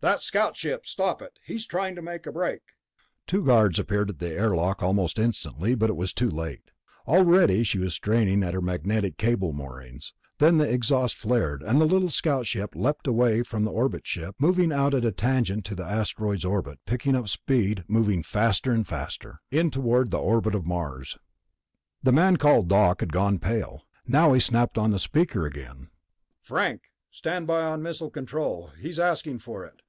"That 0.00 0.20
scout 0.20 0.56
ship... 0.56 0.86
stop 0.86 1.20
it! 1.22 1.40
He's 1.44 1.66
trying 1.66 1.96
to 1.96 2.02
make 2.02 2.24
a 2.24 2.30
break!" 2.30 2.60
Two 3.26 3.44
guards 3.44 3.80
appeared 3.80 4.08
at 4.10 4.20
the 4.20 4.38
lock 4.54 4.80
almost 4.80 5.18
instantly, 5.18 5.74
but 5.74 5.90
it 5.90 5.96
was 5.96 6.12
too 6.12 6.30
late. 6.30 6.70
Already 7.08 7.64
she 7.64 7.80
was 7.80 7.94
straining 7.94 8.44
at 8.44 8.54
her 8.54 8.60
magnetic 8.60 9.16
cable 9.16 9.52
moorings; 9.52 10.12
then 10.38 10.58
the 10.58 10.72
exhaust 10.72 11.16
flared, 11.16 11.64
and 11.64 11.80
the 11.80 11.84
little 11.84 12.10
scout 12.10 12.46
ship 12.46 12.76
leaped 12.76 13.08
away 13.08 13.42
from 13.42 13.64
the 13.64 13.72
orbit 13.72 14.06
ship, 14.06 14.36
moving 14.38 14.70
out 14.72 14.94
at 14.94 15.04
a 15.04 15.10
tangent 15.10 15.64
to 15.64 15.74
the 15.74 15.82
asteroid's 15.84 16.44
orbit, 16.44 16.78
picking 16.86 17.16
up 17.16 17.26
speed, 17.26 17.82
moving 17.88 18.22
faster 18.22 18.70
and 18.70 18.86
faster.... 18.86 19.40
In 19.50 19.68
toward 19.68 20.12
the 20.12 20.20
orbit 20.20 20.54
of 20.54 20.64
Mars. 20.64 21.18
The 22.04 22.12
man 22.12 22.36
called 22.36 22.68
Doc 22.68 23.00
had 23.00 23.12
gone 23.12 23.40
pale. 23.40 23.82
Now 24.06 24.32
he 24.32 24.38
snapped 24.38 24.78
on 24.78 24.92
the 24.92 25.00
speaker 25.00 25.44
again. 25.44 25.90
"Frank? 26.40 26.82
Stand 27.10 27.48
by 27.48 27.62
on 27.64 27.82
missile 27.82 28.10
control. 28.10 28.70
He's 28.80 29.00
asking 29.00 29.40
for 29.40 29.64
it." 29.64 29.82